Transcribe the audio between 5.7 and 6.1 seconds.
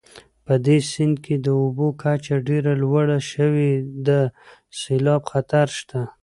شته